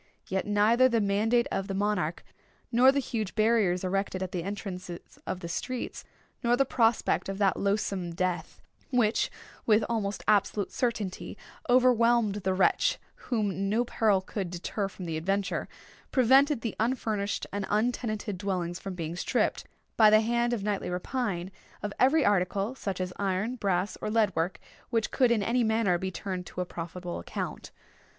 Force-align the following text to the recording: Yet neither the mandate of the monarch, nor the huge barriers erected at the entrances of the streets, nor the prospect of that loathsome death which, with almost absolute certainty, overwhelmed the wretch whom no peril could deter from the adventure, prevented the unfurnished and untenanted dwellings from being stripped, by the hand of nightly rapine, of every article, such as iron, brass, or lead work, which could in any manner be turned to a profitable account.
Yet 0.27 0.47
neither 0.47 0.89
the 0.89 0.99
mandate 0.99 1.45
of 1.51 1.67
the 1.67 1.75
monarch, 1.75 2.23
nor 2.71 2.91
the 2.91 2.97
huge 2.97 3.35
barriers 3.35 3.83
erected 3.83 4.23
at 4.23 4.31
the 4.31 4.41
entrances 4.41 5.19
of 5.27 5.41
the 5.41 5.47
streets, 5.47 6.03
nor 6.43 6.57
the 6.57 6.65
prospect 6.65 7.29
of 7.29 7.37
that 7.37 7.55
loathsome 7.55 8.15
death 8.15 8.59
which, 8.89 9.29
with 9.67 9.85
almost 9.87 10.23
absolute 10.27 10.71
certainty, 10.71 11.37
overwhelmed 11.69 12.37
the 12.37 12.55
wretch 12.55 12.97
whom 13.29 13.69
no 13.69 13.85
peril 13.85 14.21
could 14.21 14.49
deter 14.49 14.87
from 14.87 15.05
the 15.05 15.17
adventure, 15.17 15.67
prevented 16.11 16.61
the 16.61 16.75
unfurnished 16.79 17.45
and 17.53 17.67
untenanted 17.69 18.39
dwellings 18.39 18.79
from 18.79 18.95
being 18.95 19.15
stripped, 19.15 19.65
by 19.97 20.09
the 20.09 20.21
hand 20.21 20.51
of 20.51 20.63
nightly 20.63 20.89
rapine, 20.89 21.51
of 21.83 21.93
every 21.99 22.25
article, 22.25 22.73
such 22.73 22.99
as 22.99 23.13
iron, 23.17 23.55
brass, 23.55 23.99
or 24.01 24.09
lead 24.09 24.35
work, 24.35 24.59
which 24.89 25.11
could 25.11 25.29
in 25.29 25.43
any 25.43 25.63
manner 25.63 25.99
be 25.99 26.09
turned 26.09 26.47
to 26.47 26.59
a 26.59 26.65
profitable 26.65 27.19
account. 27.19 27.69